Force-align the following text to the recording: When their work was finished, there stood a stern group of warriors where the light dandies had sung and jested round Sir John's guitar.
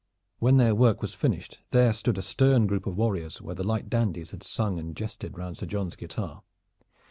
When 0.39 0.57
their 0.57 0.73
work 0.73 1.03
was 1.03 1.13
finished, 1.13 1.59
there 1.69 1.93
stood 1.93 2.17
a 2.17 2.23
stern 2.23 2.65
group 2.65 2.87
of 2.87 2.97
warriors 2.97 3.39
where 3.39 3.53
the 3.53 3.63
light 3.63 3.87
dandies 3.87 4.31
had 4.31 4.41
sung 4.41 4.79
and 4.79 4.95
jested 4.97 5.37
round 5.37 5.57
Sir 5.57 5.67
John's 5.67 5.95
guitar. 5.95 6.41